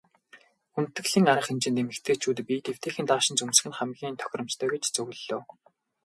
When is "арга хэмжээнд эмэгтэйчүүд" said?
1.33-2.37